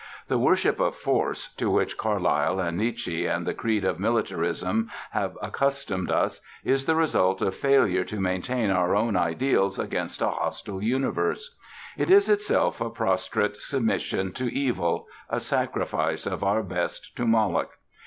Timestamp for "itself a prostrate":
12.29-13.57